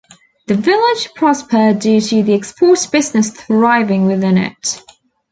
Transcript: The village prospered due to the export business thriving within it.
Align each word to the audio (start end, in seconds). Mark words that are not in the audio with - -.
The 0.47 0.55
village 0.55 1.13
prospered 1.13 1.77
due 1.77 2.01
to 2.01 2.23
the 2.23 2.33
export 2.33 2.87
business 2.91 3.29
thriving 3.29 4.07
within 4.07 4.35
it. 4.35 4.81